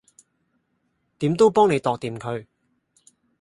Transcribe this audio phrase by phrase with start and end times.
[1.19, 2.47] 點都幫你度掂佢